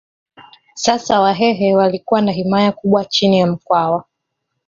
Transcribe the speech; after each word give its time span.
Sasa 0.75 1.19
Wahehe 1.19 1.75
walikuwa 1.75 2.21
na 2.21 2.31
himaya 2.31 2.71
kubwa 2.71 3.05
chini 3.05 3.39
ya 3.39 3.47
Mkwawa 3.47 4.05